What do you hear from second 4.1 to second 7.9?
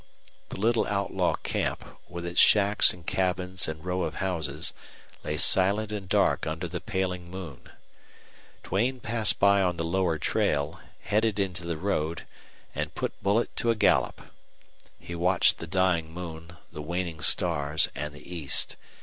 houses, lay silent and dark under the paling moon.